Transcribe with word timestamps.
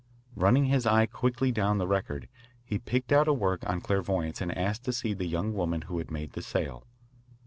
Running 0.35 0.65
his 0.65 0.87
eye 0.87 1.05
quickly 1.05 1.51
down 1.51 1.77
the 1.77 1.85
record, 1.85 2.27
he 2.65 2.79
picked 2.79 3.11
out 3.11 3.27
a 3.27 3.33
work 3.33 3.61
on 3.69 3.81
clairvoyance 3.81 4.41
and 4.41 4.51
asked 4.57 4.83
to 4.85 4.93
see 4.93 5.13
the 5.13 5.27
young 5.27 5.53
woman 5.53 5.83
who 5.83 5.99
had 5.99 6.09
made 6.09 6.31
the 6.31 6.41
sale. 6.41 6.83